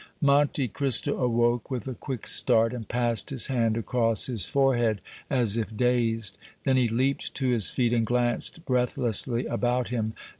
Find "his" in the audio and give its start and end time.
3.29-3.45, 4.25-4.45, 7.51-7.69